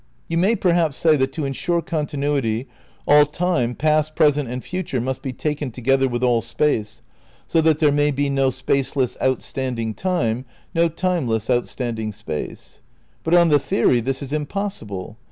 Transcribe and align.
You 0.27 0.39
may 0.39 0.55
perhaps 0.55 0.97
say 0.97 1.15
that 1.17 1.31
to 1.33 1.45
ensure 1.45 1.79
continuity 1.83 2.67
all 3.07 3.23
Time, 3.23 3.75
past, 3.75 4.15
present 4.15 4.49
and 4.49 4.63
future, 4.63 4.99
must 4.99 5.21
be 5.21 5.31
taken 5.31 5.69
together 5.69 6.07
with 6.07 6.23
all 6.23 6.41
Space, 6.41 7.03
so 7.45 7.61
that 7.61 7.77
there 7.77 7.91
may 7.91 8.09
be 8.09 8.27
no 8.27 8.49
spaceless 8.49 9.15
out 9.21 9.43
standing 9.43 9.93
Time, 9.93 10.43
no 10.73 10.89
timeless 10.89 11.51
outstanding 11.51 12.11
Space. 12.13 12.81
But 13.23 13.35
on 13.35 13.49
the 13.49 13.59
theory 13.59 13.99
this 13.99 14.23
is 14.23 14.33
impossible. 14.33 15.17